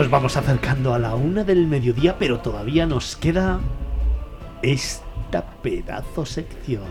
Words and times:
Nos 0.00 0.08
vamos 0.08 0.38
acercando 0.38 0.94
a 0.94 0.98
la 0.98 1.14
una 1.14 1.44
del 1.44 1.66
mediodía, 1.66 2.16
pero 2.18 2.40
todavía 2.40 2.86
nos 2.86 3.16
queda 3.16 3.60
esta 4.62 5.44
pedazo 5.62 6.24
sección. 6.24 6.86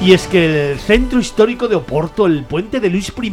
Y 0.00 0.12
es 0.12 0.26
que 0.26 0.72
el 0.72 0.80
centro 0.80 1.20
histórico 1.20 1.68
de 1.68 1.76
Oporto, 1.76 2.26
el 2.26 2.42
puente 2.42 2.80
de 2.80 2.90
Luis 2.90 3.12
I, 3.16 3.32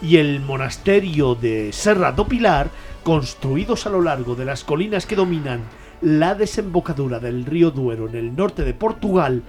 y 0.00 0.16
el 0.16 0.40
monasterio 0.40 1.34
de 1.34 1.74
Serra 1.74 2.12
do 2.12 2.26
Pilar, 2.26 2.70
construidos 3.04 3.86
a 3.86 3.90
lo 3.90 4.00
largo 4.00 4.34
de 4.34 4.46
las 4.46 4.64
colinas 4.64 5.04
que 5.04 5.14
dominan 5.14 5.60
la 6.00 6.34
desembocadura 6.34 7.18
del 7.18 7.44
río 7.44 7.70
Duero 7.70 8.08
en 8.08 8.14
el 8.14 8.34
norte 8.34 8.64
de 8.64 8.72
Portugal, 8.72 9.42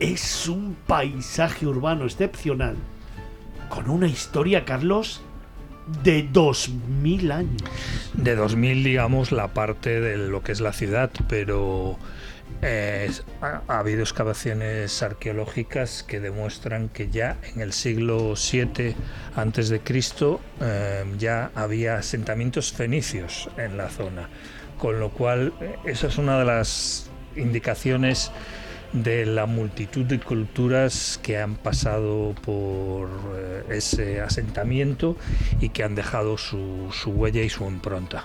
es 0.00 0.48
un 0.48 0.76
paisaje 0.86 1.66
urbano 1.66 2.04
excepcional, 2.04 2.76
con 3.68 3.90
una 3.90 4.06
historia, 4.06 4.64
Carlos, 4.64 5.22
de 6.02 6.28
2000 6.30 7.32
años. 7.32 7.62
De 8.14 8.36
2000, 8.36 8.84
digamos, 8.84 9.32
la 9.32 9.48
parte 9.48 10.00
de 10.00 10.16
lo 10.16 10.42
que 10.42 10.52
es 10.52 10.60
la 10.60 10.72
ciudad, 10.72 11.10
pero 11.28 11.98
eh, 12.62 13.10
ha, 13.40 13.62
habido 13.68 14.02
excavaciones 14.02 15.02
arqueológicas 15.02 16.02
que 16.02 16.20
demuestran 16.20 16.88
que 16.88 17.08
ya 17.08 17.38
en 17.54 17.60
el 17.60 17.72
siglo 17.72 18.34
VII 18.34 18.94
antes 19.36 19.68
de 19.68 19.80
Cristo 19.80 20.40
eh, 20.60 21.04
ya 21.18 21.50
había 21.54 21.98
asentamientos 21.98 22.72
fenicios 22.72 23.48
en 23.56 23.76
la 23.76 23.88
zona, 23.88 24.28
con 24.78 24.98
lo 24.98 25.10
cual 25.10 25.52
eh, 25.60 25.76
esa 25.84 26.08
es 26.08 26.18
una 26.18 26.38
de 26.38 26.44
las 26.44 27.10
indicaciones 27.36 28.32
de 28.92 29.26
la 29.26 29.46
multitud 29.46 30.04
de 30.04 30.18
culturas 30.18 31.20
que 31.22 31.38
han 31.38 31.56
pasado 31.56 32.34
por 32.44 33.08
ese 33.68 34.20
asentamiento 34.20 35.16
y 35.60 35.68
que 35.68 35.84
han 35.84 35.94
dejado 35.94 36.38
su 36.38 36.90
huella 37.06 37.42
y 37.42 37.50
su 37.50 37.64
impronta. 37.64 38.24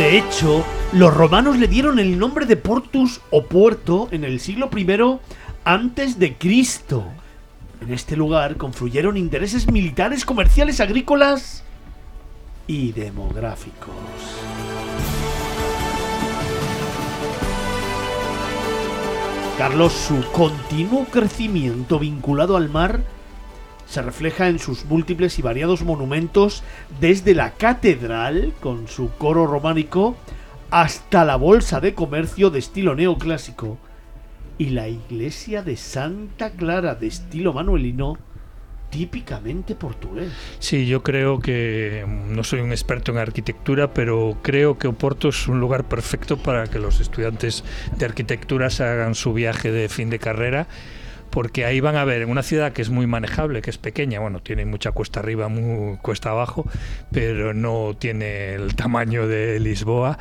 De 0.00 0.16
hecho, 0.16 0.64
los 0.92 1.12
romanos 1.12 1.58
le 1.58 1.68
dieron 1.68 1.98
el 1.98 2.18
nombre 2.18 2.46
de 2.46 2.56
Portus 2.56 3.20
o 3.30 3.44
puerto 3.44 4.08
en 4.12 4.24
el 4.24 4.40
siglo 4.40 4.70
I 4.74 4.86
antes 5.64 6.18
de 6.18 6.38
Cristo. 6.38 7.04
En 7.82 7.92
este 7.92 8.16
lugar 8.16 8.56
confluyeron 8.56 9.18
intereses 9.18 9.70
militares, 9.70 10.24
comerciales, 10.24 10.80
agrícolas 10.80 11.64
y 12.70 12.92
demográficos. 12.92 13.96
Carlos, 19.58 19.92
su 19.92 20.22
continuo 20.30 21.04
crecimiento 21.06 21.98
vinculado 21.98 22.56
al 22.56 22.68
mar 22.68 23.00
se 23.88 24.02
refleja 24.02 24.46
en 24.46 24.60
sus 24.60 24.84
múltiples 24.84 25.36
y 25.40 25.42
variados 25.42 25.82
monumentos 25.82 26.62
desde 27.00 27.34
la 27.34 27.54
catedral, 27.54 28.54
con 28.60 28.86
su 28.86 29.10
coro 29.18 29.48
románico, 29.48 30.14
hasta 30.70 31.24
la 31.24 31.34
bolsa 31.34 31.80
de 31.80 31.94
comercio 31.94 32.50
de 32.50 32.60
estilo 32.60 32.94
neoclásico 32.94 33.78
y 34.58 34.66
la 34.66 34.86
iglesia 34.86 35.64
de 35.64 35.76
Santa 35.76 36.50
Clara 36.50 36.94
de 36.94 37.08
estilo 37.08 37.52
manuelino 37.52 38.16
típicamente 38.90 39.74
portugués. 39.74 40.32
Sí, 40.58 40.86
yo 40.86 41.02
creo 41.02 41.38
que 41.38 42.04
no 42.06 42.44
soy 42.44 42.60
un 42.60 42.72
experto 42.72 43.12
en 43.12 43.18
arquitectura, 43.18 43.94
pero 43.94 44.38
creo 44.42 44.78
que 44.78 44.88
Oporto 44.88 45.28
es 45.28 45.48
un 45.48 45.60
lugar 45.60 45.84
perfecto 45.88 46.36
para 46.36 46.66
que 46.66 46.78
los 46.78 47.00
estudiantes 47.00 47.64
de 47.96 48.04
arquitectura 48.04 48.68
hagan 48.80 49.14
su 49.14 49.32
viaje 49.32 49.70
de 49.72 49.88
fin 49.88 50.10
de 50.10 50.18
carrera 50.18 50.66
porque 51.30 51.64
ahí 51.64 51.80
van 51.80 51.96
a 51.96 52.04
ver 52.04 52.26
una 52.26 52.42
ciudad 52.42 52.72
que 52.72 52.82
es 52.82 52.90
muy 52.90 53.06
manejable, 53.06 53.62
que 53.62 53.70
es 53.70 53.78
pequeña, 53.78 54.20
bueno, 54.20 54.40
tiene 54.40 54.64
mucha 54.66 54.92
cuesta 54.92 55.20
arriba, 55.20 55.48
muy 55.48 55.96
cuesta 55.98 56.30
abajo, 56.30 56.66
pero 57.12 57.54
no 57.54 57.94
tiene 57.98 58.54
el 58.54 58.74
tamaño 58.74 59.26
de 59.26 59.60
Lisboa. 59.60 60.18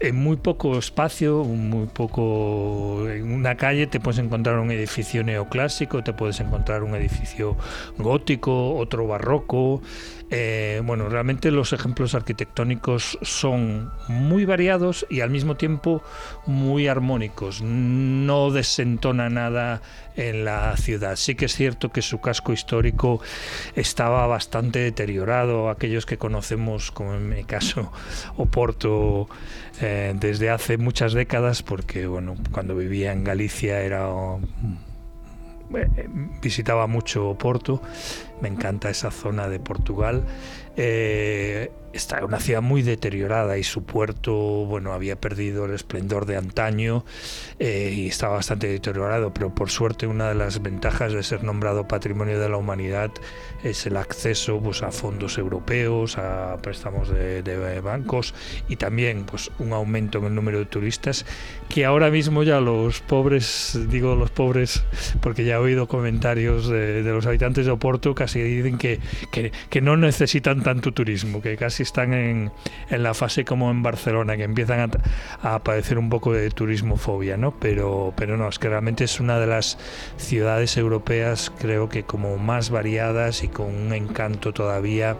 En 0.00 0.14
muy 0.14 0.36
poco 0.36 0.78
espacio, 0.78 1.42
muy 1.42 1.88
poco. 1.88 3.08
En 3.10 3.32
una 3.32 3.56
calle 3.56 3.88
te 3.88 3.98
puedes 3.98 4.20
encontrar 4.20 4.60
un 4.60 4.70
edificio 4.70 5.24
neoclásico, 5.24 6.04
te 6.04 6.12
puedes 6.12 6.38
encontrar 6.38 6.84
un 6.84 6.94
edificio 6.94 7.56
gótico, 7.98 8.76
otro 8.76 9.08
barroco. 9.08 9.82
Eh, 10.30 10.82
bueno, 10.84 11.08
realmente 11.08 11.50
los 11.50 11.72
ejemplos 11.72 12.14
arquitectónicos 12.14 13.18
son 13.22 13.90
muy 14.08 14.44
variados 14.44 15.06
y 15.08 15.20
al 15.20 15.30
mismo 15.30 15.56
tiempo 15.56 16.02
muy 16.46 16.86
armónicos. 16.86 17.62
No 17.62 18.50
desentona 18.50 19.30
nada 19.30 19.80
en 20.16 20.44
la 20.44 20.76
ciudad. 20.76 21.16
Sí 21.16 21.34
que 21.34 21.46
es 21.46 21.54
cierto 21.54 21.90
que 21.90 22.02
su 22.02 22.20
casco 22.20 22.52
histórico 22.52 23.20
estaba 23.74 24.26
bastante 24.26 24.80
deteriorado. 24.80 25.70
Aquellos 25.70 26.04
que 26.06 26.18
conocemos, 26.18 26.90
como 26.90 27.14
en 27.14 27.28
mi 27.28 27.44
caso, 27.44 27.90
Oporto, 28.36 29.28
eh, 29.80 29.87
desde 30.18 30.50
hace 30.50 30.78
muchas 30.78 31.12
décadas, 31.12 31.62
porque 31.62 32.06
bueno, 32.06 32.36
cuando 32.52 32.74
vivía 32.76 33.12
en 33.12 33.24
Galicia 33.24 33.80
era 33.80 34.08
eh, 35.74 36.08
visitaba 36.40 36.86
mucho 36.86 37.28
Oporto, 37.28 37.82
me 38.40 38.48
encanta 38.48 38.90
esa 38.90 39.10
zona 39.10 39.48
de 39.48 39.60
Portugal. 39.60 40.24
Eh, 40.76 41.70
está 41.92 42.24
una 42.24 42.38
ciudad 42.38 42.62
muy 42.62 42.82
deteriorada 42.82 43.58
y 43.58 43.64
su 43.64 43.82
puerto, 43.82 44.32
bueno, 44.34 44.92
había 44.92 45.16
perdido 45.16 45.64
el 45.64 45.72
esplendor 45.74 46.26
de 46.26 46.36
antaño 46.36 47.04
eh, 47.58 47.92
y 47.94 48.06
estaba 48.08 48.36
bastante 48.36 48.68
deteriorado, 48.68 49.32
pero 49.32 49.54
por 49.54 49.70
suerte 49.70 50.06
una 50.06 50.28
de 50.28 50.34
las 50.34 50.62
ventajas 50.62 51.12
de 51.12 51.22
ser 51.22 51.44
nombrado 51.44 51.88
Patrimonio 51.88 52.38
de 52.38 52.48
la 52.48 52.56
Humanidad 52.56 53.10
es 53.64 53.86
el 53.86 53.96
acceso 53.96 54.60
pues, 54.60 54.82
a 54.82 54.92
fondos 54.92 55.38
europeos, 55.38 56.18
a 56.18 56.58
préstamos 56.62 57.08
de, 57.08 57.80
bancos 57.82 58.34
y 58.68 58.76
también 58.76 59.24
pues, 59.24 59.50
un 59.58 59.72
aumento 59.72 60.18
en 60.18 60.24
el 60.24 60.34
número 60.34 60.58
de 60.58 60.66
turistas 60.66 61.24
que 61.68 61.84
ahora 61.84 62.10
mismo 62.10 62.42
ya 62.42 62.60
los 62.60 63.00
pobres, 63.00 63.78
digo 63.88 64.14
los 64.14 64.30
pobres 64.30 64.84
porque 65.20 65.44
ya 65.44 65.54
he 65.54 65.58
oído 65.58 65.88
comentarios 65.88 66.68
de, 66.68 67.02
los 67.02 67.26
habitantes 67.26 67.66
de 67.66 67.72
Oporto, 67.72 68.14
dicen 68.34 68.78
que, 68.78 69.00
que, 69.30 69.52
que 69.70 69.80
no 69.80 69.96
necesitan 69.96 70.62
tanto 70.62 70.92
turismo, 70.92 71.40
que 71.40 71.56
casi 71.56 71.82
están 71.82 72.12
en, 72.12 72.52
en 72.90 73.02
la 73.02 73.14
fase 73.14 73.44
como 73.44 73.70
en 73.70 73.82
Barcelona, 73.82 74.36
que 74.36 74.44
empiezan 74.44 74.90
a, 75.42 75.54
a, 75.54 75.62
padecer 75.62 75.98
un 75.98 76.08
poco 76.08 76.32
de 76.32 76.50
turismofobia, 76.50 77.36
¿no? 77.36 77.52
Pero, 77.58 78.12
pero 78.16 78.36
no, 78.36 78.48
es 78.48 78.58
que 78.58 78.68
realmente 78.68 79.04
es 79.04 79.20
una 79.20 79.38
de 79.38 79.46
las 79.46 79.78
ciudades 80.16 80.76
europeas, 80.76 81.52
creo 81.58 81.88
que 81.88 82.04
como 82.04 82.36
más 82.38 82.70
variadas 82.70 83.42
y 83.44 83.48
con 83.48 83.74
un 83.74 83.92
encanto 83.92 84.52
todavía. 84.52 85.16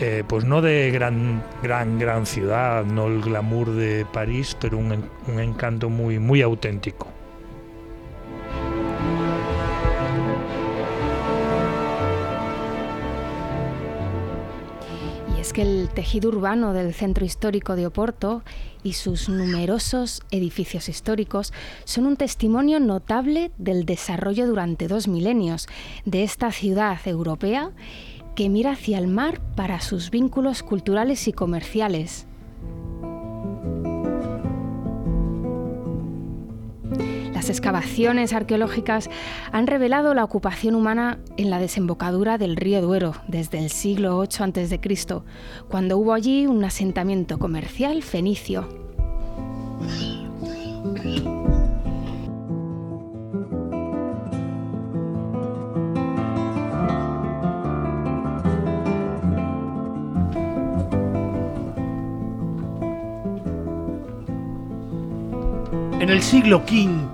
Eh, 0.00 0.22
pues 0.28 0.44
no 0.44 0.62
de 0.62 0.92
gran, 0.92 1.42
gran, 1.60 1.98
gran 1.98 2.24
ciudad, 2.24 2.84
no 2.84 3.08
el 3.08 3.20
glamour 3.20 3.72
de 3.72 4.06
París, 4.06 4.56
pero 4.60 4.78
un, 4.78 5.10
un 5.26 5.40
encanto 5.40 5.90
muy, 5.90 6.20
muy 6.20 6.40
auténtico. 6.40 7.17
El 15.58 15.88
tejido 15.88 16.28
urbano 16.28 16.72
del 16.72 16.94
centro 16.94 17.24
histórico 17.24 17.74
de 17.74 17.86
Oporto 17.86 18.42
y 18.84 18.92
sus 18.92 19.28
numerosos 19.28 20.22
edificios 20.30 20.88
históricos 20.88 21.52
son 21.84 22.06
un 22.06 22.16
testimonio 22.16 22.78
notable 22.78 23.50
del 23.58 23.84
desarrollo 23.84 24.46
durante 24.46 24.86
dos 24.86 25.08
milenios 25.08 25.66
de 26.04 26.22
esta 26.22 26.52
ciudad 26.52 26.98
europea 27.06 27.72
que 28.36 28.48
mira 28.48 28.72
hacia 28.72 28.98
el 28.98 29.08
mar 29.08 29.40
para 29.56 29.80
sus 29.80 30.10
vínculos 30.10 30.62
culturales 30.62 31.26
y 31.26 31.32
comerciales. 31.32 32.27
Las 37.38 37.50
excavaciones 37.50 38.32
arqueológicas 38.32 39.08
han 39.52 39.68
revelado 39.68 40.12
la 40.12 40.24
ocupación 40.24 40.74
humana 40.74 41.20
en 41.36 41.50
la 41.50 41.60
desembocadura 41.60 42.36
del 42.36 42.56
río 42.56 42.82
Duero 42.82 43.12
desde 43.28 43.58
el 43.58 43.70
siglo 43.70 44.20
VIII 44.22 44.64
a.C., 44.64 45.22
cuando 45.68 45.98
hubo 45.98 46.14
allí 46.14 46.48
un 46.48 46.64
asentamiento 46.64 47.38
comercial 47.38 48.02
fenicio. 48.02 48.68
En 66.00 66.10
el 66.10 66.22
siglo 66.22 66.58
V, 66.58 67.07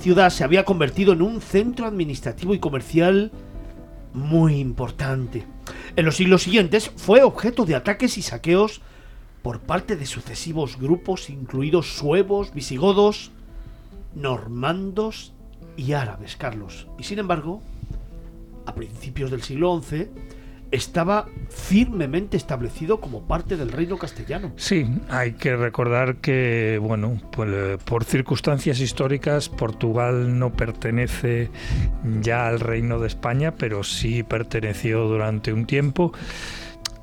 ciudad 0.00 0.30
se 0.30 0.44
había 0.44 0.64
convertido 0.64 1.12
en 1.12 1.22
un 1.22 1.40
centro 1.40 1.86
administrativo 1.86 2.54
y 2.54 2.58
comercial 2.58 3.30
muy 4.14 4.58
importante. 4.58 5.44
En 5.94 6.06
los 6.06 6.16
siglos 6.16 6.42
siguientes 6.42 6.90
fue 6.96 7.22
objeto 7.22 7.66
de 7.66 7.74
ataques 7.74 8.16
y 8.16 8.22
saqueos 8.22 8.80
por 9.42 9.60
parte 9.60 9.96
de 9.96 10.06
sucesivos 10.06 10.78
grupos, 10.78 11.28
incluidos 11.28 11.98
suevos, 11.98 12.52
visigodos, 12.54 13.30
normandos 14.14 15.32
y 15.76 15.92
árabes, 15.92 16.36
Carlos. 16.36 16.86
Y 16.98 17.04
sin 17.04 17.18
embargo, 17.18 17.62
a 18.66 18.74
principios 18.74 19.30
del 19.30 19.42
siglo 19.42 19.80
XI, 19.82 20.08
estaba 20.70 21.26
firmemente 21.48 22.36
establecido 22.36 23.00
como 23.00 23.22
parte 23.22 23.56
del 23.56 23.72
reino 23.72 23.98
castellano. 23.98 24.52
Sí, 24.56 24.86
hay 25.08 25.32
que 25.32 25.56
recordar 25.56 26.16
que, 26.16 26.78
bueno, 26.80 27.20
pues, 27.32 27.78
por 27.84 28.04
circunstancias 28.04 28.80
históricas, 28.80 29.48
Portugal 29.48 30.38
no 30.38 30.52
pertenece 30.52 31.50
ya 32.20 32.46
al 32.46 32.60
reino 32.60 33.00
de 33.00 33.08
España, 33.08 33.54
pero 33.56 33.82
sí 33.82 34.22
perteneció 34.22 35.06
durante 35.06 35.52
un 35.52 35.66
tiempo 35.66 36.12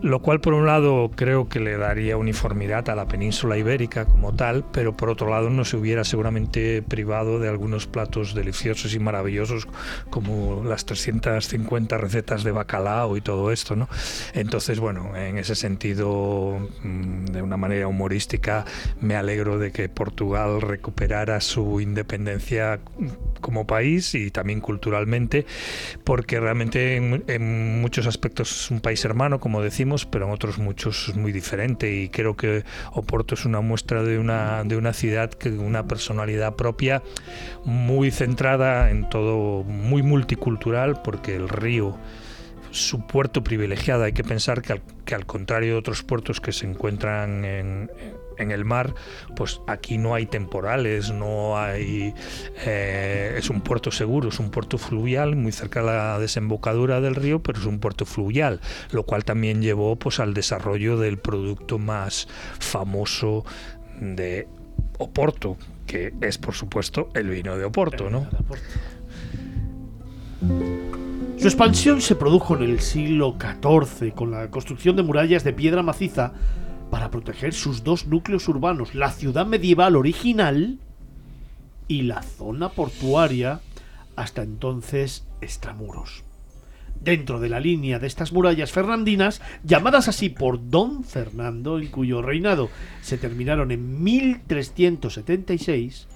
lo 0.02 0.22
cual 0.22 0.42
por 0.42 0.54
un 0.54 0.68
lado 0.68 1.12
creo 1.16 1.50
que 1.50 1.60
le 1.60 1.76
daría 1.76 2.18
uniformidad 2.18 2.90
a 2.90 2.96
la 2.96 3.08
península 3.08 3.58
ibérica 3.58 4.06
como 4.06 4.34
tal, 4.34 4.64
pero 4.72 4.96
por 4.96 5.10
otro 5.10 5.30
lado 5.30 5.50
no 5.50 5.66
se 5.66 5.76
hubiera 5.76 6.04
seguramente 6.04 6.84
privado 6.84 7.40
de 7.40 7.50
algunos 7.50 7.88
platos 7.88 8.36
deliciosos 8.36 8.94
y 8.94 9.00
maravillosos 9.00 9.68
como 10.10 10.64
las 10.64 10.86
350 10.86 11.98
recetas 11.98 12.44
de 12.44 12.52
bacalao 12.52 13.18
y 13.18 13.22
todo 13.22 13.52
esto, 13.52 13.76
¿no? 13.76 13.90
Entonces, 14.34 14.80
bueno, 14.80 15.16
en 15.16 15.40
ese 15.40 15.56
sentido, 15.56 16.60
mm, 16.84 17.26
de 17.26 17.42
una 17.42 17.58
manera 17.58 17.88
humorística, 17.88 18.66
me 19.02 19.16
alegro 19.16 19.58
de 19.58 19.72
que 19.72 19.90
Portugal 19.90 20.62
recuperara 20.62 21.42
su 21.42 21.82
independencia 21.82 22.80
como 23.42 23.66
país 23.66 24.14
y 24.14 24.30
también 24.30 24.62
culturalmente, 24.62 25.46
porque 26.04 26.40
realmente 26.40 26.98
en, 26.98 27.24
en 27.28 27.82
muchos 27.82 28.06
aspectos 28.06 28.52
es 28.52 28.72
un 28.72 28.80
país 28.80 29.04
hermano, 29.04 29.40
como 29.40 29.62
decimos, 29.62 29.87
pero 30.06 30.26
en 30.26 30.32
otros 30.32 30.58
muchos 30.58 31.10
es 31.10 31.16
muy 31.16 31.32
diferente 31.32 31.94
y 31.94 32.10
creo 32.10 32.36
que 32.36 32.64
Oporto 32.94 33.36
es 33.36 33.46
una 33.46 33.62
muestra 33.62 34.04
de 34.04 34.20
una, 34.20 34.64
de 34.64 34.78
una 34.78 34.94
ciudad 34.94 35.30
que 35.30 35.50
una 35.50 35.88
personalidad 35.88 36.56
propia 36.56 37.02
muy 37.64 38.12
centrada 38.12 38.92
en 38.92 39.10
todo, 39.10 39.64
muy 39.64 40.04
multicultural, 40.04 41.02
porque 41.02 41.36
el 41.36 41.50
río 41.50 41.98
su 42.72 43.06
puerto 43.08 43.44
privilegiado. 43.44 44.04
Hay 44.04 44.14
que 44.14 44.24
pensar 44.24 44.62
que 44.62 44.74
al, 44.74 44.82
que 45.06 45.16
al 45.16 45.26
contrario 45.26 45.74
de 45.74 45.80
otros 45.80 46.04
puertos 46.04 46.40
que 46.40 46.52
se 46.52 46.66
encuentran 46.66 47.46
en, 47.46 47.92
en 48.38 48.52
el 48.52 48.66
mar, 48.66 48.94
pues 49.36 49.62
aquí 49.68 49.98
no 49.98 50.14
hay 50.14 50.26
temporales, 50.26 51.12
no 51.12 51.58
hay... 51.58 52.14
Eh, 52.66 53.36
es 53.38 53.50
un 53.50 53.62
puerto 53.62 53.92
seguro, 53.92 54.30
es 54.30 54.40
un 54.40 54.52
puerto 54.52 54.78
fluvial, 54.78 55.36
muy 55.36 55.52
cerca 55.52 55.82
de 55.82 55.88
la 55.88 56.20
desembocadura 56.20 57.02
del 57.02 57.16
río, 57.16 57.42
pero 57.42 57.60
es 57.60 57.66
un 57.66 57.80
puerto 57.80 58.06
fluvial, 58.06 58.62
lo 58.92 59.04
cual 59.04 59.24
también 59.24 59.62
llevó 59.62 59.96
pues, 59.96 60.20
al 60.20 60.34
desarrollo 60.34 60.98
del 60.98 61.18
producto 61.18 61.80
más 61.80 62.28
famoso 62.60 63.46
de 64.00 64.48
Oporto, 65.00 65.58
que 65.86 66.14
es 66.22 66.38
por 66.38 66.54
supuesto 66.54 67.10
el 67.14 67.30
vino 67.30 67.58
de 67.58 67.66
Oporto, 67.66 68.10
¿no? 68.10 68.28
Su 71.38 71.48
expansión 71.48 72.02
se 72.02 72.16
produjo 72.16 72.56
en 72.56 72.64
el 72.64 72.80
siglo 72.80 73.38
XIV 73.40 74.14
con 74.14 74.32
la 74.32 74.50
construcción 74.50 74.96
de 74.96 75.04
murallas 75.04 75.44
de 75.44 75.54
piedra 75.54 75.84
maciza 75.84 76.34
para 76.90 77.12
proteger 77.12 77.54
sus 77.54 77.84
dos 77.84 78.08
núcleos 78.08 78.48
urbanos, 78.48 78.96
la 78.96 79.12
ciudad 79.12 79.46
medieval 79.46 79.96
original 79.96 80.80
y 81.88 82.02
la 82.04 82.24
zona 82.24 82.70
portuaria, 82.70 83.62
hasta 84.16 84.42
entonces 84.44 85.28
extramuros. 85.42 86.24
Dentro 87.02 87.40
de 87.40 87.50
la 87.50 87.60
línea 87.60 88.00
de 88.00 88.08
estas 88.08 88.32
murallas 88.34 88.72
fernandinas, 88.72 89.40
llamadas 89.64 90.08
así 90.08 90.30
por 90.30 90.70
Don 90.70 91.04
Fernando, 91.04 91.78
en 91.80 91.90
cuyo 91.90 92.24
reinado 92.24 92.70
se 93.02 93.18
terminaron 93.18 93.72
en 93.72 94.04
1376, 94.04 96.08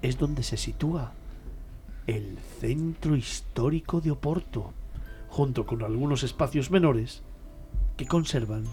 es 0.00 0.18
donde 0.18 0.42
se 0.42 0.56
sitúa 0.56 1.12
el 2.06 2.38
centro 2.60 3.16
histórico 3.16 4.00
de 4.00 4.12
Oporto, 4.12 4.72
junto 5.28 5.66
con 5.66 5.82
algunos 5.82 6.22
espacios 6.22 6.70
menores 6.70 7.22
que 7.96 8.06
conservan 8.06 8.64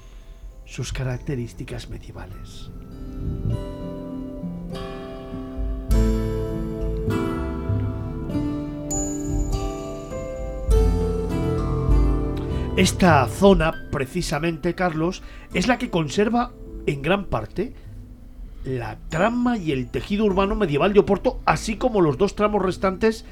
sus 0.69 0.93
características 0.93 1.89
medievales. 1.89 2.69
Esta 12.77 13.27
zona, 13.27 13.73
precisamente, 13.91 14.75
Carlos, 14.75 15.23
es 15.53 15.67
la 15.67 15.77
que 15.77 15.89
conserva 15.89 16.53
en 16.85 17.01
gran 17.01 17.25
parte 17.25 17.73
la 18.63 18.97
trama 19.09 19.57
y 19.57 19.71
el 19.71 19.89
tejido 19.89 20.25
urbano 20.25 20.55
medieval 20.55 20.93
de 20.93 20.99
Oporto, 20.99 21.41
así 21.45 21.77
como 21.77 21.99
los 21.99 22.17
dos 22.17 22.35
tramos 22.35 22.61
restantes 22.61 23.25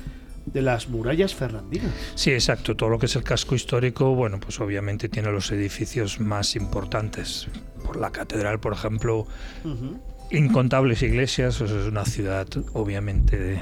de 0.54 0.62
las 0.62 0.89
murallas 0.89 1.36
fernandinas. 1.36 1.92
Sí, 2.16 2.32
exacto. 2.32 2.75
Todo 2.75 2.89
lo 2.89 3.00
que 3.00 3.06
es 3.06 3.16
el 3.16 3.24
casco 3.24 3.56
histórico, 3.56 4.16
bueno, 4.16 4.39
pues 4.39 4.60
obviamente 4.60 5.10
tiene 5.10 5.32
los 5.32 5.51
edificios 5.51 6.20
más 6.20 6.56
importantes. 6.56 7.48
Por 7.84 7.98
la 7.98 8.12
catedral, 8.12 8.60
por 8.60 8.74
ejemplo, 8.74 9.27
incontables 10.29 11.01
iglesias. 11.03 11.62
es 11.62 11.72
una 11.72 12.05
ciudad, 12.05 12.48
obviamente, 12.74 13.62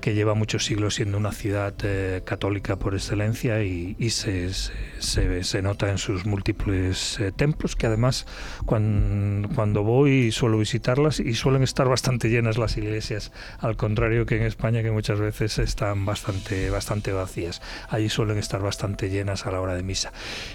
que 0.00 0.14
lleva 0.14 0.34
muchos 0.34 0.64
siglos 0.64 0.94
siendo 0.94 1.18
una 1.18 1.32
ciudad 1.32 1.74
eh, 1.82 2.22
católica 2.24 2.76
por 2.76 2.94
excelencia 2.94 3.62
y, 3.62 4.10
se, 4.10 4.52
se, 4.52 5.44
se, 5.44 5.62
nota 5.62 5.90
en 5.90 5.98
sus 5.98 6.26
múltiples 6.26 7.18
eh, 7.20 7.32
templos, 7.32 7.76
que 7.76 7.86
además 7.86 8.26
cuando, 8.66 9.48
cuando, 9.54 9.82
voy 9.82 10.32
suelo 10.32 10.58
visitarlas 10.58 11.20
y 11.20 11.34
suelen 11.34 11.62
estar 11.62 11.88
bastante 11.88 12.28
llenas 12.28 12.58
las 12.58 12.76
iglesias, 12.76 13.32
al 13.58 13.76
contrario 13.76 14.26
que 14.26 14.36
en 14.36 14.42
España, 14.42 14.82
que 14.82 14.90
muchas 14.90 15.20
veces 15.20 15.58
están 15.58 16.04
bastante, 16.06 16.70
bastante 16.70 17.12
vacías. 17.12 17.60
Allí 17.88 18.08
suelen 18.08 18.38
estar 18.38 18.62
bastante 18.62 19.10
llenas 19.10 19.46
a 19.46 19.50
la 19.50 19.60
hora 19.60 19.74
de 19.74 19.82
misa. 19.82 20.12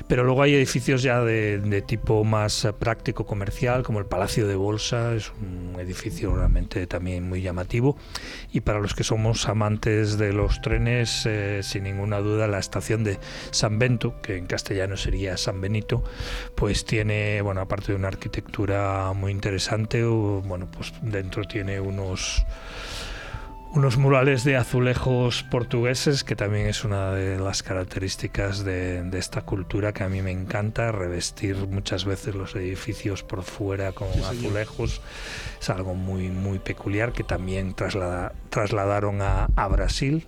Pero 0.07 0.23
luego 0.23 0.41
hay 0.41 0.55
edificios 0.55 1.03
ya 1.03 1.21
de, 1.21 1.59
de 1.59 1.81
tipo 1.81 2.23
más 2.23 2.65
práctico 2.75 3.25
comercial, 3.25 3.83
como 3.83 3.99
el 3.99 4.05
Palacio 4.05 4.47
de 4.47 4.55
Bolsa, 4.55 5.11
un 5.41 5.79
edificio 5.79 6.35
realmente 6.35 6.87
también 6.87 7.27
muy 7.27 7.41
llamativo. 7.41 7.97
Y 8.51 8.61
para 8.61 8.79
los 8.79 8.93
que 8.93 9.03
somos 9.03 9.47
amantes 9.47 10.17
de 10.17 10.33
los 10.33 10.61
trenes, 10.61 11.25
eh, 11.25 11.61
sin 11.63 11.83
ninguna 11.83 12.19
duda 12.19 12.47
la 12.47 12.59
estación 12.59 13.03
de 13.03 13.19
San 13.51 13.79
Bento, 13.79 14.21
que 14.21 14.37
en 14.37 14.45
castellano 14.45 14.97
sería 14.97 15.37
San 15.37 15.61
Benito, 15.61 16.03
pues 16.55 16.85
tiene, 16.85 17.41
bueno, 17.41 17.61
aparte 17.61 17.91
de 17.91 17.97
una 17.97 18.07
arquitectura 18.07 19.13
muy 19.13 19.31
interesante, 19.31 20.03
bueno, 20.03 20.67
pues 20.71 20.93
dentro 21.01 21.43
tiene 21.43 21.79
unos 21.79 22.45
unos 23.75 23.97
murales 23.97 24.45
de 24.45 24.55
azulejos 24.55 25.43
portugueses, 25.43 26.23
que 26.23 26.37
también 26.37 26.67
es 26.67 26.85
una 26.85 27.11
de 27.11 27.37
las 27.37 27.61
características 27.61 28.63
de, 28.63 29.05
esta 29.19 29.41
cultura 29.41 29.91
que 29.91 30.05
a 30.05 30.09
mí 30.09 30.21
me 30.21 30.31
encanta, 30.31 30.93
revestir 30.93 31.57
muchas 31.67 32.05
veces 32.05 32.35
los 32.35 32.55
edificios 32.55 33.21
por 33.21 33.43
fuera 33.43 33.91
con 33.91 34.07
azulejos. 34.23 35.01
Es 35.59 35.69
algo 35.69 35.93
muy, 35.93 36.29
muy 36.29 36.59
peculiar 36.59 37.11
que 37.11 37.25
también 37.25 37.75
trasladaron 37.75 39.21
a, 39.21 39.49
a 39.57 39.67
Brasil 39.67 40.25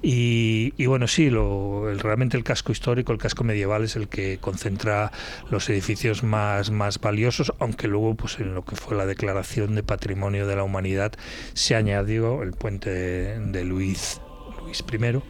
y, 0.00 0.86
bueno, 0.86 1.08
sí, 1.08 1.28
lo, 1.28 1.92
realmente 1.94 2.36
el 2.36 2.44
casco 2.44 2.70
histórico, 2.70 3.12
el 3.12 3.18
casco 3.18 3.42
medieval 3.42 3.82
es 3.82 3.96
el 3.96 4.08
que 4.08 4.38
concentra 4.40 5.10
los 5.50 5.68
edificios 5.70 6.22
más, 6.22 6.70
más 6.70 7.00
valiosos, 7.00 7.52
aunque 7.58 7.88
luego 7.88 8.14
pues 8.14 8.38
en 8.38 8.54
lo 8.54 8.64
que 8.64 8.76
fue 8.76 8.96
la 8.96 9.06
declaración 9.06 9.74
de 9.74 9.82
patrimonio 9.82 10.46
de 10.46 10.54
la 10.54 10.62
humanidad 10.62 11.12
se 11.54 11.74
añadió 11.74 12.42
el 12.42 12.52
puente 12.52 12.77
de, 12.80 13.64
Luis, 13.64 14.20
Luis 14.62 14.84
I 14.92 15.20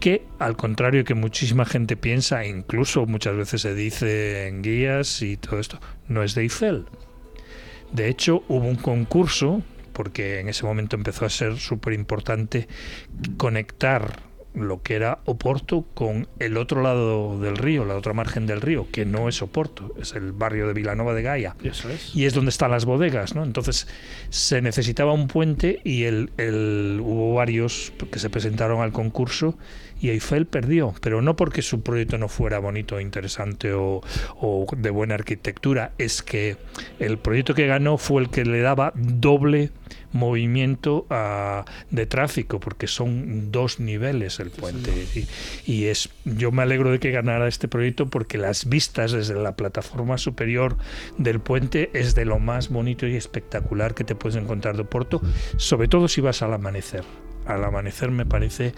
que 0.00 0.24
al 0.40 0.56
contrario 0.56 1.04
que 1.04 1.14
muchísima 1.14 1.64
gente 1.64 1.96
piensa, 1.96 2.44
incluso 2.44 3.06
muchas 3.06 3.36
veces 3.36 3.62
se 3.62 3.74
dice 3.74 4.48
en 4.48 4.60
guías 4.62 5.22
y 5.22 5.36
todo 5.36 5.60
esto, 5.60 5.78
no 6.08 6.24
es 6.24 6.34
de 6.34 6.42
Eiffel. 6.42 6.86
De 7.92 8.08
hecho, 8.08 8.42
hubo 8.48 8.66
un 8.66 8.74
concurso 8.74 9.62
porque 9.92 10.40
en 10.40 10.48
ese 10.48 10.64
momento 10.64 10.96
empezó 10.96 11.24
a 11.24 11.30
ser 11.30 11.58
súper 11.58 11.92
importante 11.92 12.66
conectar 13.36 14.22
lo 14.54 14.82
que 14.82 14.94
era 14.94 15.20
Oporto 15.24 15.84
con 15.94 16.28
el 16.38 16.56
otro 16.56 16.82
lado 16.82 17.40
del 17.40 17.56
río, 17.56 17.84
la 17.84 17.96
otra 17.96 18.12
margen 18.12 18.46
del 18.46 18.60
río, 18.60 18.86
que 18.90 19.04
no 19.04 19.28
es 19.28 19.40
Oporto, 19.42 19.94
es 20.00 20.12
el 20.14 20.32
barrio 20.32 20.66
de 20.66 20.74
Vilanova 20.74 21.14
de 21.14 21.22
Gaia. 21.22 21.56
Eso 21.62 21.88
es. 21.88 22.14
Y 22.14 22.26
es 22.26 22.34
donde 22.34 22.50
están 22.50 22.70
las 22.70 22.84
bodegas, 22.84 23.34
¿no? 23.34 23.44
Entonces 23.44 23.88
se 24.30 24.60
necesitaba 24.60 25.12
un 25.12 25.28
puente 25.28 25.80
y 25.84 26.04
el, 26.04 26.30
el, 26.36 27.00
hubo 27.02 27.34
varios 27.34 27.92
que 28.10 28.18
se 28.18 28.30
presentaron 28.30 28.82
al 28.82 28.92
concurso 28.92 29.56
y 30.00 30.10
Eiffel 30.10 30.46
perdió, 30.46 30.94
pero 31.00 31.22
no 31.22 31.36
porque 31.36 31.62
su 31.62 31.82
proyecto 31.82 32.18
no 32.18 32.28
fuera 32.28 32.58
bonito, 32.58 33.00
interesante 33.00 33.72
o, 33.72 34.02
o, 34.36 34.66
de 34.76 34.90
buena 34.90 35.14
arquitectura, 35.14 35.92
es 35.96 36.22
que 36.22 36.56
el 36.98 37.18
proyecto 37.18 37.54
que 37.54 37.68
ganó 37.68 37.98
fue 37.98 38.22
el 38.22 38.28
que 38.28 38.44
le 38.44 38.60
daba 38.60 38.92
doble 38.96 39.70
movimiento 40.12 41.06
uh, 41.10 41.64
de 41.90 42.06
tráfico, 42.06 42.60
porque 42.60 42.86
son 42.86 43.50
dos 43.50 43.80
niveles 43.80 44.40
el 44.40 44.50
puente. 44.50 44.90
Y, 45.14 45.72
y, 45.72 45.84
es, 45.86 46.10
yo 46.24 46.52
me 46.52 46.62
alegro 46.62 46.90
de 46.90 46.98
que 46.98 47.10
ganara 47.10 47.48
este 47.48 47.68
proyecto 47.68 48.06
porque 48.06 48.38
las 48.38 48.68
vistas 48.68 49.12
desde 49.12 49.34
la 49.34 49.56
plataforma 49.56 50.18
superior 50.18 50.76
del 51.18 51.40
puente 51.40 51.90
es 51.94 52.14
de 52.14 52.24
lo 52.24 52.38
más 52.38 52.68
bonito 52.68 53.06
y 53.06 53.16
espectacular 53.16 53.94
que 53.94 54.04
te 54.04 54.14
puedes 54.14 54.36
encontrar 54.36 54.76
de 54.76 54.84
Porto, 54.84 55.20
sobre 55.56 55.88
todo 55.88 56.08
si 56.08 56.20
vas 56.20 56.42
al 56.42 56.54
amanecer 56.54 57.04
al 57.46 57.64
amanecer 57.64 58.10
me 58.10 58.26
parece 58.26 58.74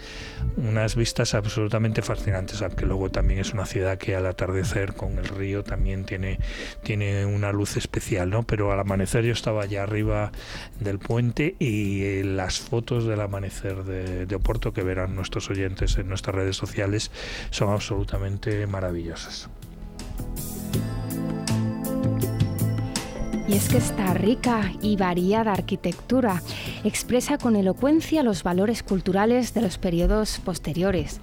unas 0.57 0.95
vistas 0.95 1.33
absolutamente 1.33 2.01
fascinantes, 2.01 2.61
aunque 2.61 2.85
luego 2.85 3.09
también 3.09 3.39
es 3.39 3.53
una 3.53 3.65
ciudad 3.65 3.97
que 3.97 4.15
al 4.15 4.25
atardecer 4.25 4.93
con 4.93 5.17
el 5.17 5.25
río 5.25 5.63
también 5.63 6.05
tiene, 6.05 6.39
tiene 6.83 7.25
una 7.25 7.51
luz 7.51 7.77
especial, 7.77 8.29
¿no? 8.29 8.43
Pero 8.43 8.71
al 8.71 8.79
amanecer 8.79 9.23
yo 9.23 9.33
estaba 9.33 9.63
allá 9.63 9.83
arriba 9.83 10.31
del 10.79 10.99
puente 10.99 11.55
y 11.59 12.03
eh, 12.03 12.23
las 12.23 12.59
fotos 12.59 13.05
del 13.05 13.21
amanecer 13.21 13.83
de, 13.83 14.25
de 14.25 14.35
Oporto 14.35 14.73
que 14.73 14.83
verán 14.83 15.15
nuestros 15.15 15.49
oyentes 15.49 15.97
en 15.97 16.07
nuestras 16.07 16.35
redes 16.35 16.57
sociales 16.57 17.11
son 17.49 17.69
absolutamente 17.71 18.67
maravillosas. 18.67 19.49
Y 23.47 23.53
es 23.53 23.69
que 23.69 23.77
esta 23.77 24.13
rica 24.15 24.71
y 24.81 24.95
variada 24.95 25.51
arquitectura 25.51 26.41
expresa 26.83 27.37
con 27.37 27.55
elocuencia 27.55 28.23
los 28.23 28.41
valores 28.41 28.81
culturales 28.81 29.53
de 29.53 29.61
los 29.61 29.77
periodos 29.77 30.39
posteriores. 30.43 31.19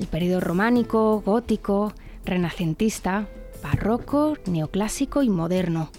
El 0.00 0.08
periodo 0.08 0.40
románico, 0.40 1.22
gótico, 1.24 1.94
renacentista, 2.24 3.28
barroco, 3.62 4.36
neoclásico 4.46 5.22
y 5.22 5.28
moderno. 5.28 5.90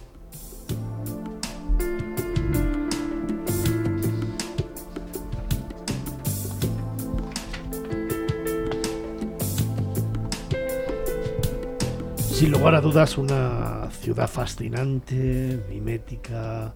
Sin 12.43 12.51
lugar 12.51 12.75
a 12.75 12.81
dudas 12.81 13.17
una 13.17 13.89
ciudad 14.01 14.27
fascinante, 14.27 15.63
mimética, 15.69 16.73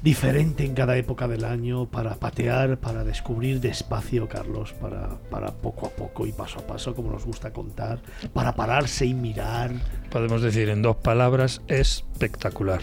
diferente 0.00 0.64
en 0.64 0.72
cada 0.72 0.96
época 0.96 1.26
del 1.26 1.44
año, 1.44 1.86
para 1.86 2.14
patear, 2.14 2.78
para 2.78 3.02
descubrir 3.02 3.60
despacio, 3.60 4.28
Carlos, 4.28 4.72
para, 4.74 5.18
para 5.30 5.50
poco 5.50 5.88
a 5.88 5.90
poco 5.90 6.28
y 6.28 6.32
paso 6.32 6.60
a 6.60 6.62
paso, 6.62 6.94
como 6.94 7.10
nos 7.10 7.24
gusta 7.24 7.52
contar, 7.52 7.98
para 8.32 8.54
pararse 8.54 9.04
y 9.04 9.14
mirar. 9.14 9.72
Podemos 10.12 10.42
decir 10.42 10.68
en 10.68 10.80
dos 10.80 10.94
palabras, 10.94 11.60
espectacular. 11.66 12.82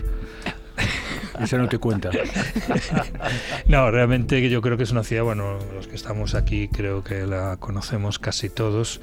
Eso 1.42 1.58
no 1.58 1.70
te 1.70 1.78
cuenta. 1.78 2.10
no, 3.66 3.92
realmente 3.92 4.50
yo 4.50 4.62
creo 4.62 4.78
que 4.78 4.84
es 4.84 4.92
una 4.92 5.04
ciudad, 5.04 5.24
bueno, 5.24 5.58
los 5.74 5.88
que 5.88 5.96
estamos 5.96 6.36
aquí 6.36 6.68
creo 6.68 7.04
que 7.04 7.26
la 7.26 7.58
conocemos 7.58 8.20
casi 8.20 8.50
todos 8.50 9.00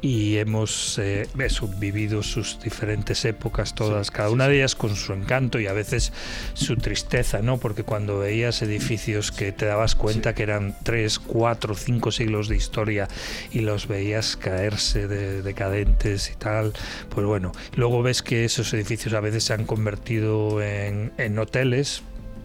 y 0.00 0.36
hemos 0.36 0.98
eh, 0.98 1.28
eso, 1.38 1.68
vivido 1.78 2.22
sus 2.22 2.60
diferentes 2.60 3.24
épocas, 3.24 3.74
todas, 3.74 4.08
sí, 4.08 4.12
cada 4.12 4.30
una 4.30 4.48
de 4.48 4.56
ellas 4.56 4.74
con 4.74 4.96
su 4.96 5.12
encanto 5.12 5.60
y 5.60 5.66
a 5.66 5.72
veces 5.72 6.12
su 6.54 6.76
tristeza, 6.76 7.40
¿no? 7.42 7.58
Porque 7.58 7.84
cuando 7.84 8.18
veías 8.18 8.62
edificios 8.62 9.32
que 9.32 9.52
te 9.52 9.66
dabas 9.66 9.94
cuenta 9.94 10.30
sí. 10.30 10.36
que 10.36 10.42
eran 10.42 10.76
tres, 10.82 11.18
cuatro, 11.18 11.74
cinco 11.74 12.12
siglos 12.12 12.48
de 12.48 12.56
historia 12.56 13.08
y 13.50 13.60
los 13.60 13.88
veías 13.88 14.36
caerse 14.36 15.08
de, 15.08 15.42
decadentes 15.42 16.30
y 16.30 16.34
tal, 16.34 16.72
pues 17.08 17.26
bueno, 17.26 17.52
luego 17.76 18.02
ves 18.02 18.22
que 18.22 18.44
esos 18.44 18.72
edificios 18.74 19.14
a 19.14 19.20
veces 19.20 19.44
se 19.44 19.54
han 19.54 19.64
convertido 19.64 20.62
en, 20.62 21.12
en 21.18 21.38
hoteles 21.38 21.73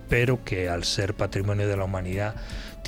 pero 0.10 0.44
que 0.44 0.70
al 0.70 0.84
ser 0.84 1.14
patrimonio 1.14 1.68
de 1.68 1.78
la 1.78 1.84
humanidad 1.84 2.36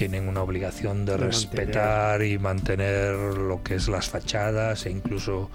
tienen 0.02 0.28
una 0.28 0.42
obligación 0.42 1.06
de, 1.06 1.12
de 1.12 1.18
respetar 1.20 2.22
mantener. 2.22 2.32
y 2.32 2.40
mantener 2.40 3.14
lo 3.38 3.62
que 3.62 3.76
es 3.76 3.88
las 3.88 4.10
fachadas 4.10 4.88
e 4.88 4.90
incluso 4.90 5.52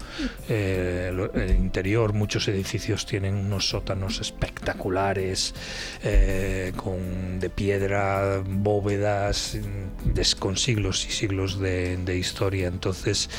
eh, 0.47 1.11
el 1.33 1.51
interior. 1.51 2.13
Muchos 2.13 2.47
edificios 2.47 3.05
tienen 3.05 3.35
unos 3.35 3.67
sótanos 3.67 4.21
espectaculares 4.21 5.53
eh, 6.01 6.71
con, 6.77 7.41
de 7.41 7.49
piedra, 7.49 8.41
bóvedas 8.45 9.57
de, 10.05 10.27
con 10.39 10.55
siglos 10.55 11.05
y 11.05 11.11
siglos 11.11 11.59
de, 11.59 11.97
de, 11.97 12.17
historia. 12.17 12.67
Entonces 12.69 13.29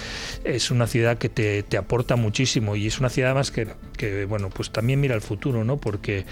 es 0.44 0.70
una 0.70 0.86
ciudad 0.86 1.16
que 1.16 1.30
te, 1.30 1.62
te, 1.62 1.78
aporta 1.78 2.16
muchísimo 2.16 2.76
y 2.76 2.86
es 2.86 3.00
una 3.00 3.08
ciudad 3.08 3.34
más 3.34 3.50
que, 3.50 3.66
que 3.96 4.26
bueno, 4.26 4.50
pues 4.50 4.70
también 4.72 5.00
mira 5.00 5.14
el 5.14 5.22
futuro, 5.22 5.64
¿no? 5.64 5.78
Porque 5.78 6.26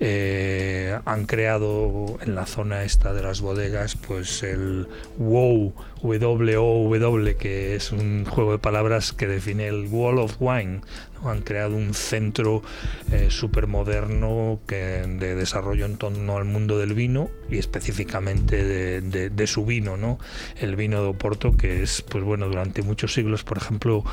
eh, 0.00 0.98
han 1.04 1.26
creado 1.26 2.18
en 2.22 2.34
la 2.34 2.46
zona 2.46 2.84
esta 2.84 3.12
de 3.12 3.22
las 3.22 3.42
bodegas, 3.42 3.96
pues 3.96 4.21
pues 4.22 4.44
el 4.44 4.86
WoW, 5.18 5.72
W-O-W, 6.00 7.36
que 7.38 7.74
es 7.74 7.90
un 7.90 8.24
juego 8.24 8.52
de 8.52 8.58
palabras 8.58 9.12
que 9.12 9.26
define 9.26 9.66
el 9.66 9.88
Wall 9.88 10.20
of 10.20 10.36
Wine. 10.38 10.82
Han 11.24 11.42
creado 11.42 11.76
un 11.76 11.94
centro 11.94 12.62
eh, 13.10 13.28
súper 13.30 13.66
moderno 13.66 14.60
que, 14.66 14.76
de 14.76 15.34
desarrollo 15.34 15.86
en 15.86 15.96
torno 15.96 16.36
al 16.36 16.44
mundo 16.44 16.78
del 16.78 16.94
vino 16.94 17.30
y 17.50 17.58
específicamente 17.58 19.00
de, 19.02 19.46
su 19.46 19.64
vino, 19.64 19.96
¿no? 19.96 20.18
El 20.56 20.76
vino 20.76 21.02
de 21.02 21.08
Oporto, 21.08 21.56
que 21.56 21.82
es, 21.82 22.02
pues 22.02 22.24
bueno, 22.24 22.46
durante 22.46 22.82
muchos 22.82 23.12
siglos, 23.12 23.44
por 23.44 23.58
ejemplo, 23.58 24.04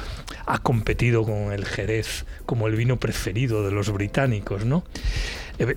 ha 0.45 0.57
competido 0.59 1.23
con 1.23 1.53
el 1.53 1.65
Jerez 1.65 2.25
como 2.45 2.67
el 2.67 2.75
vino 2.75 2.97
preferido 2.97 3.63
de 3.63 3.71
los 3.71 3.91
británicos, 3.91 4.65
¿no? 4.65 4.83
Eh, 5.59 5.75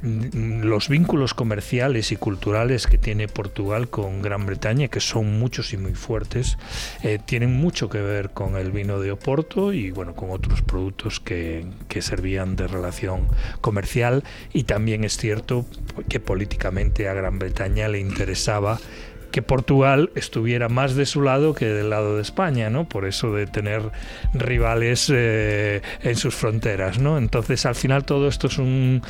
los 0.62 0.88
vínculos 0.88 1.34
comerciales 1.34 2.12
y 2.12 2.16
culturales 2.16 2.86
que 2.86 2.98
tiene 2.98 3.26
Portugal 3.26 3.88
con 3.88 4.22
Gran 4.22 4.46
Bretaña, 4.46 4.88
que 4.88 5.00
son 5.00 5.38
muchos 5.38 5.72
y 5.72 5.76
muy 5.76 5.94
fuertes, 5.94 6.56
eh, 7.02 7.18
tienen 7.24 7.52
mucho 7.52 7.88
que 7.88 8.00
ver 8.00 8.30
con 8.30 8.56
el 8.56 8.70
vino 8.70 9.00
de 9.00 9.10
Oporto 9.10 9.72
y 9.72 9.90
bueno, 9.90 10.14
con 10.14 10.30
otros 10.30 10.62
productos 10.62 11.18
que, 11.24 11.64
que 11.88 12.02
servían 12.02 12.56
de 12.56 12.68
relación 12.68 13.28
comercial. 13.60 14.24
Y 14.52 14.64
también 14.64 15.04
es 15.04 15.16
cierto 15.16 15.66
que 16.08 16.20
políticamente 16.20 17.08
a 17.08 17.14
Gran 17.14 17.38
Bretaña 17.38 17.88
le 17.88 17.98
interesaba 17.98 18.78
que 19.32 19.42
Portugal 19.42 20.10
estuviera 20.14 20.68
más 20.68 20.94
de 20.94 21.06
su 21.06 21.22
lado 21.22 21.54
que 21.54 21.66
del 21.66 21.90
lado 21.90 22.16
de 22.16 22.22
España, 22.22 22.70
¿no? 22.70 22.88
Por 22.88 23.06
eso 23.06 23.32
de 23.34 23.46
tener 23.46 23.82
rivales 24.34 25.10
eh, 25.12 25.82
en 26.02 26.16
sus 26.16 26.34
fronteras, 26.34 26.98
¿no? 26.98 27.18
Entonces, 27.18 27.66
al 27.66 27.74
final 27.74 28.04
todo 28.04 28.28
esto 28.28 28.46
es 28.46 28.58
un 28.58 29.02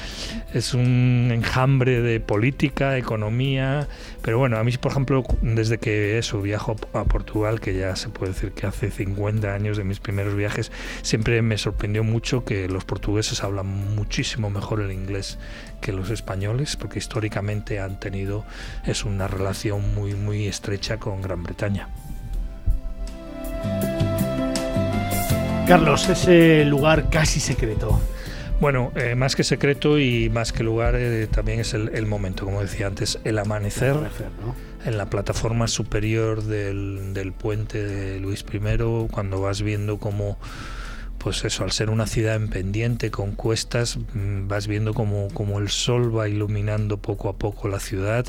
es 0.55 0.75
un 0.75 1.31
enjambre 1.33 2.01
de 2.01 2.21
política, 2.21 2.97
economía, 2.97 3.89
pero 4.23 4.39
bueno, 4.39 4.57
a 4.57 4.65
mí, 4.65 4.73
por 4.81 4.93
ejemplo, 4.93 5.25
desde 5.43 5.79
que 5.79 6.19
eso 6.19 6.41
viajo 6.41 6.77
a 6.93 7.05
Portugal, 7.05 7.61
que 7.61 7.75
ya 7.75 7.97
se 7.97 8.09
puede 8.09 8.33
decir 8.33 8.53
que 8.53 8.67
hace 8.67 8.91
50 8.91 9.53
años 9.53 9.77
de 9.77 9.85
mis 9.85 10.01
primeros 10.01 10.35
viajes, 10.35 10.71
siempre 11.03 11.43
me 11.43 11.59
sorprendió 11.59 12.05
mucho 12.05 12.45
que 12.45 12.69
los 12.69 12.85
portugueses 12.85 13.43
hablan 13.43 13.67
muchísimo 13.67 14.51
mejor 14.51 14.81
el 14.81 14.93
inglés 14.93 15.39
que 15.83 15.93
los 15.93 16.09
españoles, 16.09 16.77
porque 16.77 16.99
históricamente 16.99 17.79
han 17.79 18.01
tenido 18.01 18.47
es 18.87 19.05
una 19.05 19.29
relación 19.29 19.95
muy 19.95 20.15
muy 20.15 20.47
estrecha 20.47 20.97
con 20.97 21.21
Gran 21.21 21.43
Bretaña. 21.43 21.89
Carlos, 25.69 26.09
ese 26.09 26.65
lugar 26.65 27.11
casi 27.11 27.39
secreto. 27.39 28.01
Bueno, 28.61 28.93
eh, 28.95 29.15
más 29.15 29.35
que 29.35 29.43
secreto 29.43 29.99
y 29.99 30.29
más 30.29 30.53
que 30.53 30.63
lugar, 30.63 30.95
eh, 30.97 31.27
también 31.27 31.61
es 31.61 31.75
el, 31.75 31.91
el, 31.95 32.07
momento, 32.07 32.45
como 32.45 32.61
decía 32.61 32.87
antes, 32.87 33.19
el 33.25 33.39
amanecer, 33.39 33.89
el 33.89 33.97
amanecer 33.97 34.29
¿no? 34.45 34.55
en 34.85 34.99
la 34.99 35.07
plataforma 35.07 35.67
superior 35.67 36.45
del, 36.45 37.13
del, 37.13 37.33
puente 37.33 37.83
de 37.83 38.21
Luis 38.21 38.45
I, 38.53 39.09
cuando 39.11 39.41
vas 39.41 39.63
viendo 39.63 39.99
cómo, 39.99 40.39
pues 41.23 41.45
eso, 41.45 41.63
al 41.63 41.71
ser 41.71 41.89
una 41.91 42.07
ciudad 42.07 42.35
en 42.35 42.49
pendiente 42.49 43.11
con 43.11 43.33
cuestas, 43.33 43.99
vas 44.15 44.67
viendo 44.67 44.93
como, 44.93 45.29
como 45.29 45.61
el 45.61 45.69
sol 45.69 46.17
va 46.17 46.29
iluminando 46.29 46.97
poco 46.97 47.29
a 47.29 47.35
poco 47.35 47.69
la 47.69 47.79
ciudad 47.79 48.27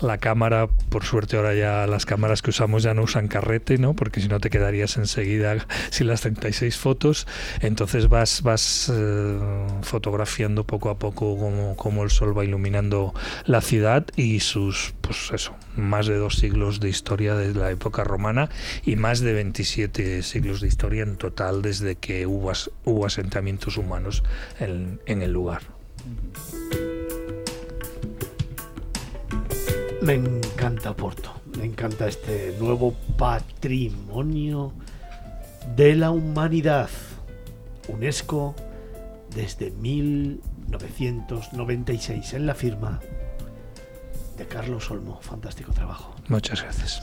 la 0.00 0.18
cámara, 0.18 0.68
por 0.88 1.04
suerte 1.04 1.36
ahora 1.36 1.54
ya 1.54 1.86
las 1.86 2.06
cámaras 2.06 2.42
que 2.42 2.50
usamos 2.50 2.82
ya 2.82 2.94
no 2.94 3.02
usan 3.02 3.28
carrete, 3.28 3.78
¿no? 3.78 3.94
Porque 3.94 4.20
si 4.20 4.28
no 4.28 4.40
te 4.40 4.50
quedarías 4.50 4.96
enseguida 4.96 5.66
sin 5.90 6.06
las 6.06 6.20
36 6.20 6.76
fotos. 6.76 7.26
Entonces 7.60 8.08
vas, 8.08 8.42
vas 8.42 8.90
eh, 8.94 9.38
fotografiando 9.82 10.64
poco 10.64 10.90
a 10.90 10.98
poco 10.98 11.36
cómo 11.76 12.04
el 12.04 12.10
sol 12.10 12.36
va 12.36 12.44
iluminando 12.44 13.14
la 13.44 13.60
ciudad 13.60 14.06
y 14.16 14.40
sus, 14.40 14.94
pues 15.00 15.30
eso, 15.32 15.54
más 15.76 16.06
de 16.06 16.16
dos 16.16 16.36
siglos 16.36 16.80
de 16.80 16.88
historia 16.88 17.34
desde 17.34 17.58
la 17.58 17.70
época 17.70 18.04
romana 18.04 18.48
y 18.84 18.96
más 18.96 19.20
de 19.20 19.32
27 19.32 20.22
siglos 20.22 20.60
de 20.60 20.68
historia 20.68 21.02
en 21.02 21.16
total 21.16 21.62
desde 21.62 21.96
que 21.96 22.26
hubo, 22.26 22.52
hubo 22.84 23.06
asentamientos 23.06 23.76
humanos 23.76 24.22
en 24.60 25.22
el 25.22 25.32
lugar. 25.32 25.62
Me 30.08 30.14
encanta 30.14 30.96
Porto, 30.96 31.30
me 31.58 31.66
encanta 31.66 32.08
este 32.08 32.56
nuevo 32.58 32.94
patrimonio 33.18 34.72
de 35.76 35.94
la 35.96 36.10
humanidad. 36.10 36.88
UNESCO 37.88 38.54
desde 39.28 39.70
1996 39.70 42.32
en 42.32 42.46
la 42.46 42.54
firma 42.54 43.00
de 44.38 44.46
Carlos 44.46 44.90
Olmo. 44.90 45.20
Fantástico 45.20 45.74
trabajo. 45.74 46.16
Muchas 46.28 46.62
gracias. 46.62 47.02